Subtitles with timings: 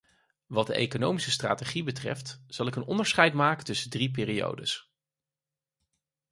[0.47, 4.91] Wat de economische strategie betreft, zal ik een onderscheid maken tussen drie periodes.